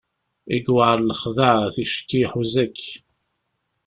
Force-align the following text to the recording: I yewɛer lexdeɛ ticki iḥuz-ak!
I 0.55 0.57
yewɛer 0.63 0.97
lexdeɛ 1.09 1.57
ticki 1.75 2.19
iḥuz-ak! 2.25 2.79